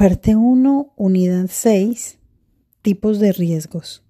[0.00, 2.18] Parte 1, unidad 6,
[2.80, 4.02] tipos de riesgos.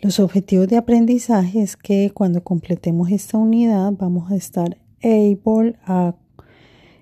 [0.00, 6.14] Los objetivos de aprendizaje es que cuando completemos esta unidad vamos a estar able a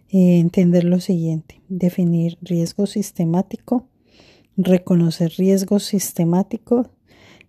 [0.09, 3.87] eh, entender lo siguiente, definir riesgo sistemático,
[4.56, 6.88] reconocer riesgos sistemáticos,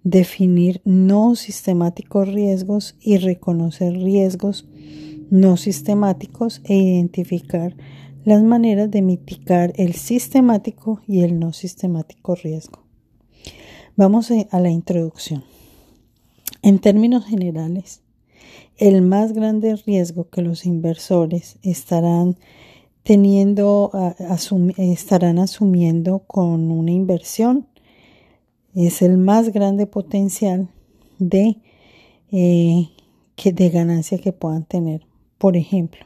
[0.03, 4.67] definir no sistemáticos riesgos y reconocer riesgos
[5.31, 7.75] no sistemáticos e identificar
[8.25, 12.83] las maneras de mitigar el sistemático y el no sistemático riesgo.
[13.95, 15.43] Vamos a la introducción.
[16.61, 18.01] En términos generales,
[18.77, 22.37] el más grande riesgo que los inversores estarán
[23.03, 23.91] teniendo,
[24.77, 27.67] estarán asumiendo con una inversión
[28.75, 30.69] es el más grande potencial
[31.17, 31.57] de,
[32.31, 32.89] eh,
[33.35, 35.05] que, de ganancia que puedan tener.
[35.37, 36.05] Por ejemplo,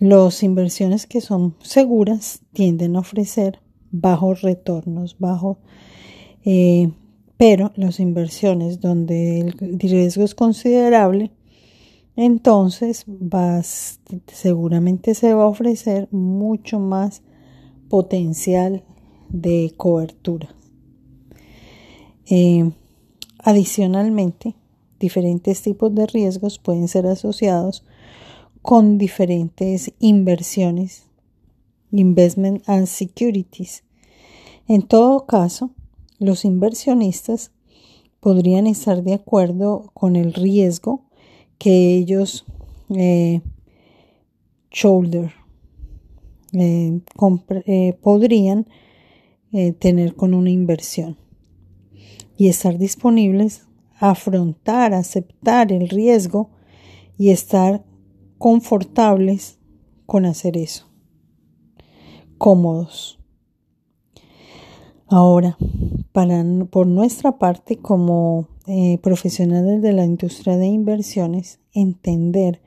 [0.00, 3.60] las inversiones que son seguras tienden a ofrecer
[3.92, 5.58] bajos retornos, bajo,
[6.44, 6.90] eh,
[7.36, 11.30] pero las inversiones donde el riesgo es considerable,
[12.16, 17.22] entonces vas, seguramente se va a ofrecer mucho más
[17.90, 18.82] potencial
[19.28, 20.48] de cobertura.
[22.30, 22.70] Eh,
[23.38, 24.54] adicionalmente,
[24.98, 27.84] diferentes tipos de riesgos pueden ser asociados
[28.62, 31.04] con diferentes inversiones,
[31.90, 33.84] investment and securities.
[34.68, 35.70] En todo caso,
[36.18, 37.52] los inversionistas
[38.20, 41.06] podrían estar de acuerdo con el riesgo
[41.58, 42.44] que ellos
[42.94, 43.40] eh,
[44.70, 45.32] shoulder
[46.52, 47.00] eh,
[47.66, 48.66] eh, podrían
[49.80, 51.16] tener con una inversión
[52.36, 53.66] y estar disponibles
[53.98, 56.50] a afrontar, aceptar el riesgo
[57.18, 57.84] y estar
[58.40, 59.58] confortables
[60.06, 60.88] con hacer eso,
[62.38, 63.18] cómodos.
[65.06, 65.58] Ahora,
[66.12, 72.62] para, por nuestra parte, como eh, profesionales de la industria de inversiones, entender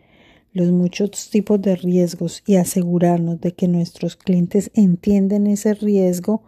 [0.51, 6.43] los muchos tipos de riesgos y asegurarnos de que nuestros clientes entienden ese riesgo,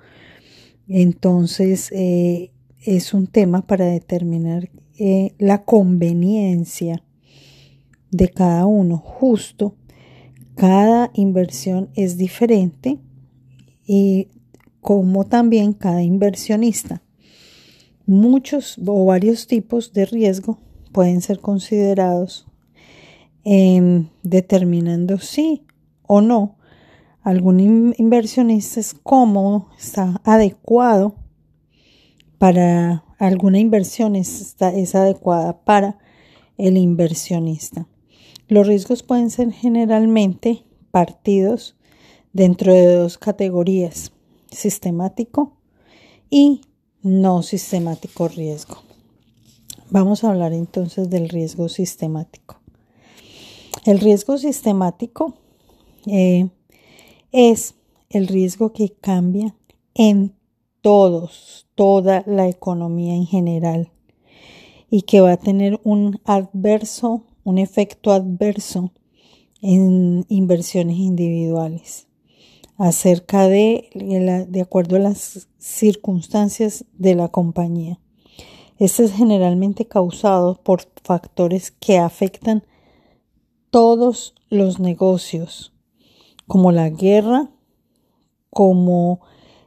[0.88, 2.52] entonces eh,
[2.84, 4.70] es un tema para determinar
[5.00, 7.02] eh, la conveniencia
[8.16, 8.98] de cada uno.
[8.98, 9.76] Justo,
[10.56, 13.00] cada inversión es diferente
[13.86, 14.30] y
[14.80, 17.02] como también cada inversionista.
[18.06, 20.60] Muchos o varios tipos de riesgo
[20.92, 22.48] pueden ser considerados
[24.24, 25.66] determinando si
[26.08, 26.56] o no
[27.22, 31.16] algún inversionista es cómodo, está adecuado
[32.38, 34.56] para alguna inversión, es
[34.96, 35.98] adecuada para
[36.58, 37.88] el inversionista.
[38.48, 41.76] Los riesgos pueden ser generalmente partidos
[42.32, 44.12] dentro de dos categorías,
[44.52, 45.54] sistemático
[46.30, 46.62] y
[47.02, 48.78] no sistemático riesgo.
[49.90, 52.60] Vamos a hablar entonces del riesgo sistemático.
[53.86, 55.36] El riesgo sistemático
[56.06, 56.50] eh,
[57.32, 57.76] es
[58.10, 59.56] el riesgo que cambia
[59.94, 60.36] en
[60.82, 63.92] todos, toda la economía en general
[64.90, 68.92] y que va a tener un adverso un efecto adverso
[69.62, 72.08] en inversiones individuales
[72.78, 73.90] acerca de,
[74.50, 78.02] de acuerdo a las circunstancias de la compañía.
[78.78, 82.66] Este es generalmente causado por factores que afectan
[83.70, 85.74] todos los negocios,
[86.48, 87.50] como la guerra,
[88.50, 89.22] como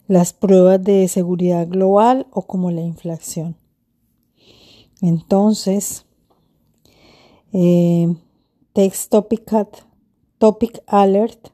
[0.07, 3.57] las pruebas de seguridad global o como la inflación.
[5.01, 6.08] Entonces,
[7.53, 8.15] eh,
[8.73, 9.51] text topic,
[10.39, 11.49] topic alert.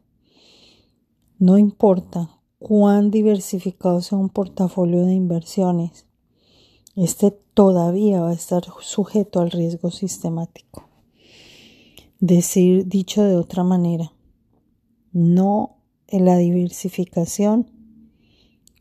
[1.38, 6.06] No importa cuán diversificado sea un portafolio de inversiones,
[6.97, 10.88] este todavía va a estar sujeto al riesgo sistemático.
[12.21, 14.12] Decir, dicho de otra manera,
[15.12, 15.76] no
[16.09, 17.70] en la diversificación,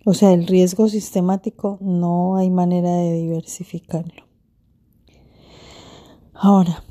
[0.05, 4.32] o sea, el riesgo sistemático no hay manera de diversificarlo.
[6.45, 6.83] Ahora,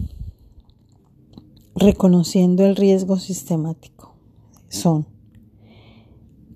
[1.75, 4.15] reconociendo el riesgo sistemático,
[4.71, 5.07] son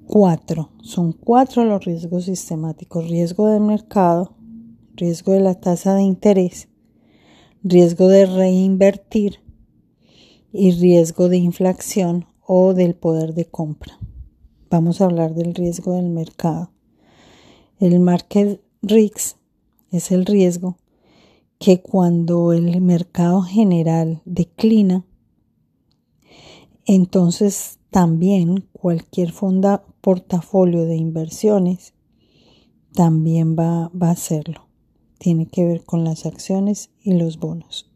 [0.06, 4.34] cuatro, son cuatro los riesgos sistemáticos, riesgo del mercado,
[4.94, 6.70] riesgo de la tasa de interés,
[7.62, 9.40] riesgo de reinvertir
[10.50, 13.98] y riesgo de inflación o del poder de compra.
[14.70, 16.70] Vamos a hablar del riesgo del mercado.
[17.78, 19.36] El market risk
[19.90, 20.78] es el riesgo
[21.58, 25.06] que cuando el mercado general declina,
[26.84, 31.94] entonces también cualquier fonda, portafolio de inversiones
[32.94, 34.68] también va, va a hacerlo.
[35.18, 37.90] Tiene que ver con las acciones y los bonos.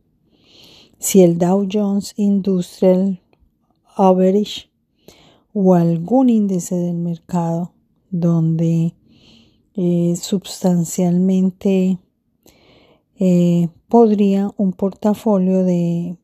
[0.98, 3.20] Si el Dow Jones Industrial
[3.96, 4.70] Average
[5.52, 7.72] o algún índice del mercado
[8.10, 8.94] donde
[9.74, 11.98] eh, sustancialmente
[13.20, 16.17] eh, podría un portafolio de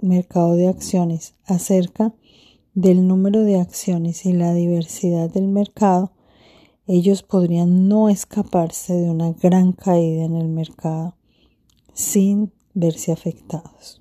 [0.00, 2.14] mercado de acciones acerca
[2.74, 6.12] del número de acciones y la diversidad del mercado,
[6.86, 11.16] ellos podrían no escaparse de una gran caída en el mercado
[11.92, 14.00] sin verse afectados.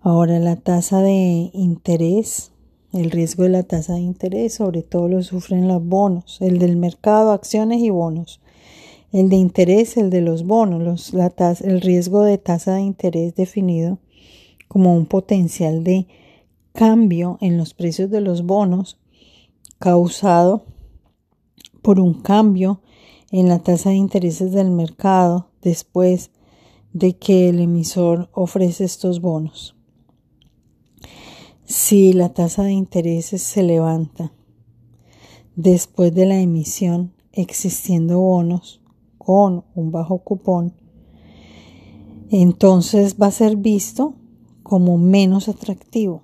[0.00, 2.52] Ahora la tasa de interés,
[2.92, 6.76] el riesgo de la tasa de interés, sobre todo lo sufren los bonos, el del
[6.76, 8.40] mercado, acciones y bonos.
[9.14, 14.00] El de interés, el de los bonos, la el riesgo de tasa de interés definido
[14.66, 16.08] como un potencial de
[16.72, 18.98] cambio en los precios de los bonos
[19.78, 20.64] causado
[21.80, 22.80] por un cambio
[23.30, 26.32] en la tasa de intereses del mercado después
[26.92, 29.76] de que el emisor ofrece estos bonos.
[31.64, 34.32] Si la tasa de intereses se levanta
[35.54, 38.80] después de la emisión existiendo bonos,
[39.24, 40.74] con un bajo cupón,
[42.30, 44.14] entonces va a ser visto
[44.62, 46.22] como menos atractivo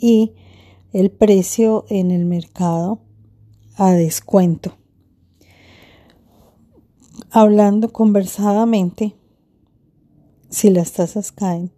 [0.00, 0.32] y
[0.92, 3.00] el precio en el mercado
[3.76, 4.72] a descuento.
[7.30, 9.14] Hablando conversadamente,
[10.48, 11.72] si las tasas caen,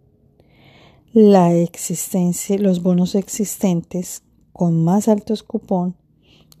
[1.13, 4.23] la existencia, los bonos existentes
[4.53, 5.95] con más altos cupón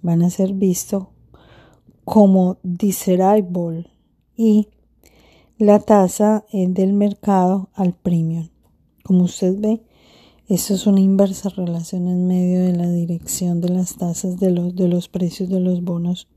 [0.01, 1.07] van a ser vistos
[2.09, 3.85] como desirable
[4.35, 4.69] y
[5.59, 8.49] la tasa del mercado al premium.
[9.03, 9.83] Como usted ve,
[10.47, 14.75] eso es una inversa relación en medio de la dirección de las tasas de los,
[14.75, 16.27] de los precios de los bonos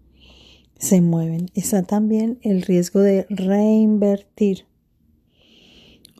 [0.78, 1.46] se mueven.
[1.54, 4.66] Está también el riesgo de reinvertir.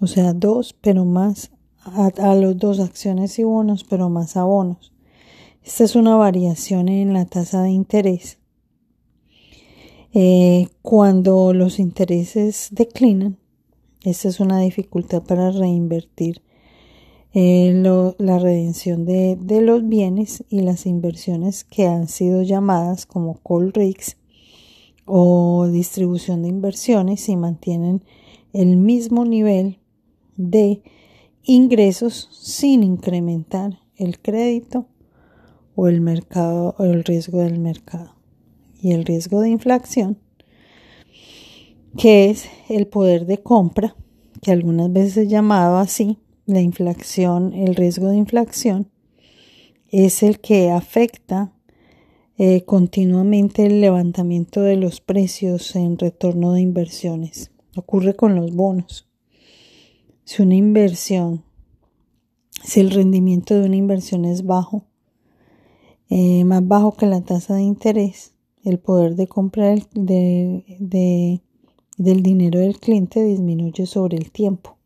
[0.01, 1.51] O sea, dos, pero más
[1.83, 4.95] a, a los dos acciones y bonos, pero más a bonos.
[5.63, 8.39] Esta es una variación en la tasa de interés
[10.15, 13.39] eh, cuando los intereses declinan,
[14.05, 16.43] esa es una dificultad para reinvertir
[17.33, 17.73] eh,
[18.19, 23.73] la redención de, de, los bienes y las inversiones que han sido llamadas como call
[23.73, 24.19] rigs
[25.07, 28.05] o distribución de inversiones y mantienen
[28.53, 29.79] el mismo nivel
[30.37, 30.83] de
[31.43, 34.87] ingresos sin incrementar el crédito
[35.75, 38.22] o el mercado o el riesgo del mercado
[38.83, 40.19] y el riesgo de inflación,
[41.97, 43.95] que es el poder de compra,
[44.43, 48.91] que algunas veces es llamado así, la inflación, el riesgo de inflación,
[49.91, 51.53] es el que afecta
[52.39, 57.53] eh, continuamente el levantamiento de los precios en retorno de inversiones.
[57.77, 59.09] Ocurre con los bonos.
[60.25, 61.45] Si una inversión,
[62.65, 64.87] si el rendimiento de una inversión es bajo,
[66.09, 68.32] eh, más bajo que la tasa de interés,
[68.65, 70.65] el poder de compra del,
[71.97, 74.77] del dinero del cliente disminuye sobre el tiempo.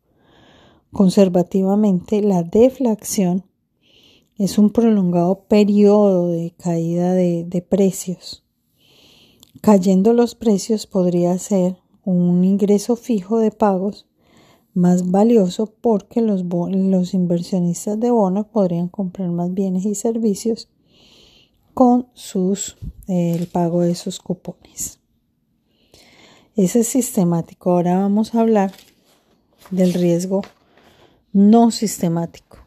[0.91, 3.43] Conservativamente, la deflación
[4.37, 8.43] es un prolongado periodo de caída de, de, precios.
[9.61, 14.07] Cayendo los precios podría ser un ingreso fijo de pagos
[14.73, 20.69] más valioso porque los, los inversionistas de bonos podrían comprar más bienes y servicios
[21.77, 22.75] con sus,
[23.07, 24.99] el pago de sus cupones.
[26.55, 27.69] Ese es sistemático.
[27.69, 28.71] Ahora vamos a hablar
[29.69, 30.41] del riesgo
[31.33, 32.65] no sistemático.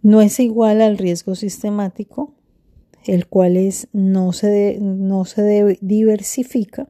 [0.00, 2.36] No es igual al riesgo sistemático,
[3.04, 6.88] el cual es, no, se no se diversifica.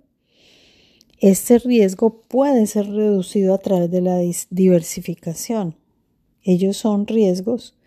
[1.21, 4.19] Este riesgo puede ser reducido a través de la
[4.51, 5.75] diversificación.
[6.43, 7.79] Ellos son riesgos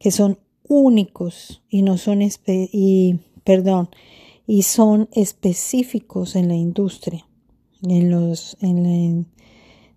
[0.00, 3.88] que son únicos y no son y perdón
[4.46, 7.26] y son específicos en la industria,
[7.82, 9.26] en los en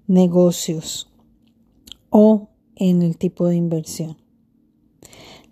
[0.08, 1.12] negocios
[2.10, 4.18] o en el tipo de inversión.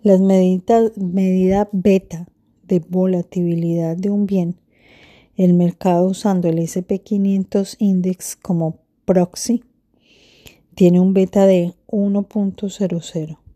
[0.02, 2.28] Las medidas medida beta
[2.64, 4.56] de volatilidad de un bien,
[5.36, 9.62] el mercado usando el SP500 index como proxy,
[10.74, 13.47] tiene un beta de 1.00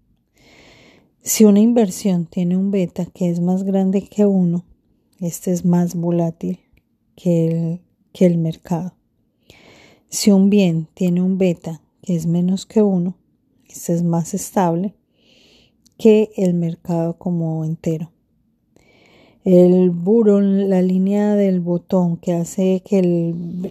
[1.23, 4.65] si una inversión tiene un beta que es más grande que uno,
[5.21, 6.59] este es más volátil
[7.15, 7.81] que el,
[8.13, 8.95] que el mercado.
[10.09, 13.17] Si un bien tiene un beta que es menos que uno,
[13.69, 14.95] Este es más estable
[15.97, 18.11] que el mercado como entero.
[19.45, 23.01] El buron, la línea del botón que hace que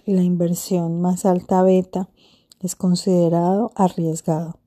[0.06, 2.08] la inversión más alta beta
[2.60, 4.61] es considerado arriesgado.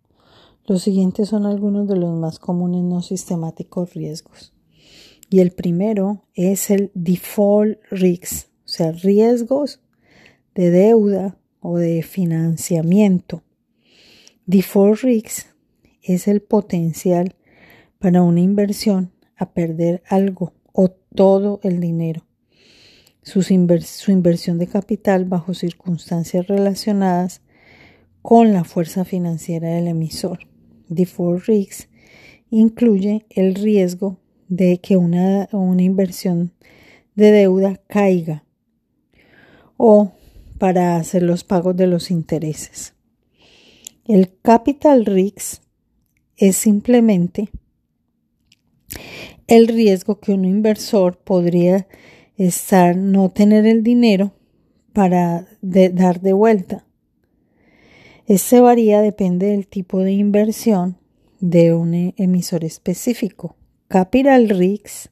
[0.68, 4.52] Los siguientes son algunos de los más comunes no sistemáticos riesgos.
[5.30, 9.82] Y el primero es el default risk, o sea, riesgos
[10.56, 13.44] de deuda o de financiamiento.
[14.48, 15.48] Default risk
[16.02, 17.36] es el potencial
[18.00, 22.26] para una inversión a perder algo o todo el dinero.
[23.22, 27.42] su inversión de capital bajo circunstancias relacionadas
[28.24, 30.40] con la fuerza financiera del emisor.
[30.90, 31.90] Default risk
[32.50, 36.54] incluye el riesgo de que una, una inversión
[37.16, 38.44] de deuda caiga
[39.78, 40.12] o
[40.58, 42.94] para hacer los pagos de los intereses.
[44.06, 45.62] El capital risk
[46.38, 47.50] es simplemente
[49.48, 51.88] el riesgo que un inversor podría
[52.38, 54.34] estar no tener el dinero
[54.94, 56.85] para dar de vuelta.
[58.28, 60.98] Este varía depende del tipo de inversión
[61.40, 63.56] de un emisor específico.
[63.88, 65.12] Capital Risk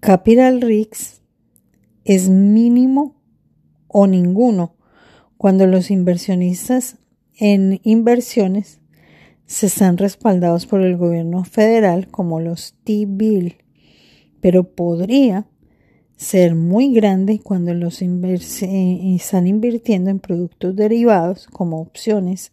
[0.00, 1.20] Capital Risk
[2.06, 3.20] es mínimo
[3.86, 4.74] o ninguno
[5.36, 6.96] cuando los inversionistas
[7.36, 8.80] en inversiones
[9.44, 13.56] se están respaldados por el gobierno federal como los T-Bill,
[14.40, 15.46] pero podría
[16.18, 22.50] ser muy grande cuando los eh, están invirtiendo en productos derivados como opciones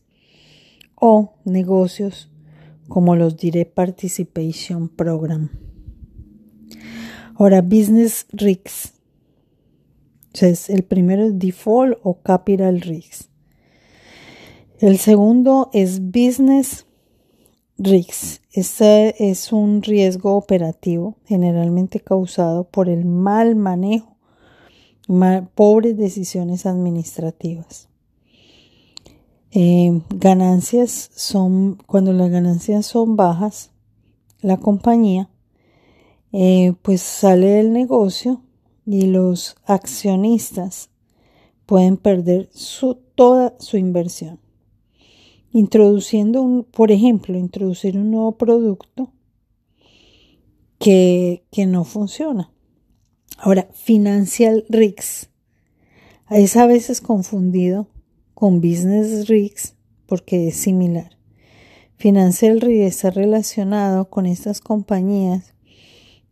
[0.93, 2.31] o negocios
[2.88, 5.50] como los Direct Participation Program.
[7.34, 8.93] Ahora, Business Risks.
[10.27, 13.29] Entonces, el primero es Default o Capital Risks.
[14.79, 16.86] El segundo es Business
[17.77, 18.41] Risks.
[18.53, 24.15] Este es un riesgo operativo generalmente causado por el mal manejo,
[25.55, 27.89] pobres decisiones administrativas.
[29.51, 33.72] Eh, ganancias son, cuando las ganancias son bajas,
[34.39, 35.29] la compañía
[36.32, 38.41] eh, pues sale del negocio
[38.86, 40.89] y los accionistas
[41.65, 44.44] pueden perder su, toda su inversión
[45.55, 49.13] introduciendo un, por ejemplo, introducir un nuevo producto
[50.79, 52.51] que, que no funciona.
[53.38, 55.29] Ahora, financial risks
[56.29, 57.88] es a veces confundido
[58.33, 59.75] con business risks
[60.07, 61.17] porque es similar.
[61.95, 65.53] Financial risk está relacionado con estas compañías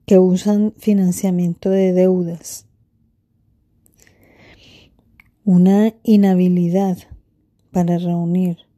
[0.05, 2.65] que usan financiamiento de deudas.
[5.45, 6.97] Una inhabilidad
[7.71, 8.72] para reunir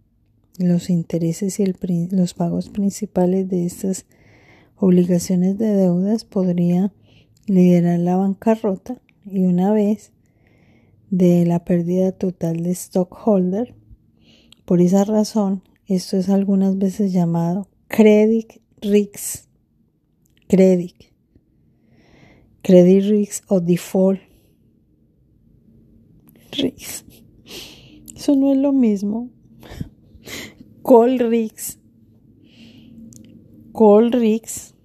[0.58, 1.66] los intereses y
[2.12, 4.06] los pagos principales de estas
[4.78, 6.94] obligaciones de deudas podría
[7.48, 10.12] liderar la bancarrota y una vez
[11.10, 13.76] de la pérdida total de stockholder.
[14.66, 19.46] Por esa razón, esto es algunas veces llamado credit risk,
[20.48, 20.96] credit,
[22.62, 24.20] credit risk o default
[26.52, 27.06] risk.
[28.16, 29.30] Eso no es lo mismo.
[30.86, 31.80] Colrix.
[33.72, 34.76] Colrix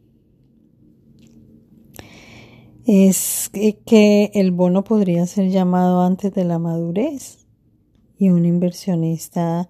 [2.87, 3.51] es
[3.85, 7.47] que el bono podría ser llamado antes de la madurez
[8.17, 9.69] y un inversionista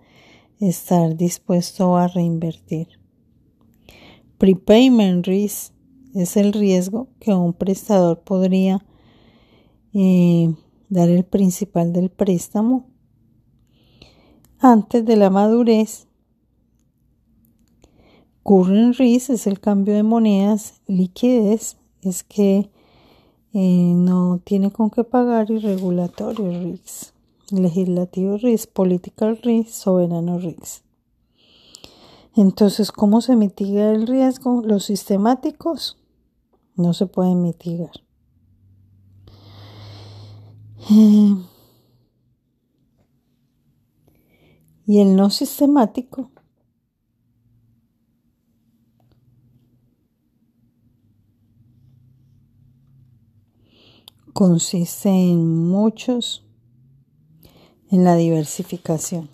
[0.60, 2.86] estar dispuesto a reinvertir.
[4.38, 5.74] Prepayment risk
[6.14, 8.86] es el riesgo que un prestador podría
[9.94, 10.54] eh,
[10.90, 12.86] dar el principal del préstamo
[14.60, 16.06] antes de la madurez
[18.42, 22.70] Current risk es el cambio de monedas, liquidez es que
[23.52, 27.12] eh, no tiene con qué pagar y regulatorio risk,
[27.50, 30.84] legislativo risk, political risk, soberano risk.
[32.36, 34.62] Entonces, ¿cómo se mitiga el riesgo?
[34.62, 35.98] Los sistemáticos
[36.76, 37.90] no se pueden mitigar.
[40.90, 41.34] Eh,
[44.86, 46.30] y el no sistemático
[54.32, 56.44] consiste en muchos,
[57.90, 59.28] en la diversificación.